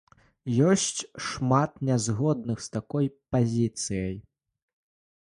[0.69, 3.05] Ёсць шмат не згодных з такой
[3.37, 4.15] пазіцыяй.